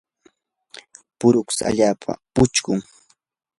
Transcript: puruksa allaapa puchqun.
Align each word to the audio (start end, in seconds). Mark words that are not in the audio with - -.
puruksa 1.19 1.63
allaapa 1.69 2.11
puchqun. 2.33 2.79